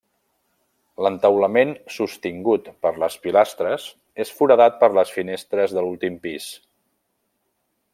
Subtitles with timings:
[1.07, 3.87] L'entaulament sostingut per les pilastres
[4.27, 6.53] és foradat per les finestres de l'últim pis.